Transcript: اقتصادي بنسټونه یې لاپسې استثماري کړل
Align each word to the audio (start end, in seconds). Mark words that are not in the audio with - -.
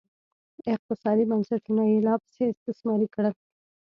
اقتصادي 0.73 1.23
بنسټونه 1.31 1.83
یې 1.91 1.97
لاپسې 2.07 2.43
استثماري 2.51 3.07
کړل 3.15 3.33